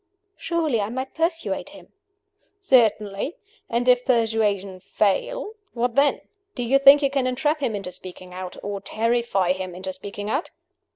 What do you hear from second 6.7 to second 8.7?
think you can entrap him into speaking out?